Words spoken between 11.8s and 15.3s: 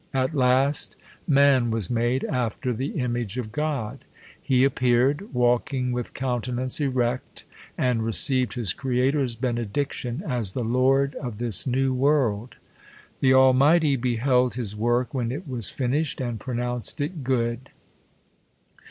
world. The Almighty beheld his work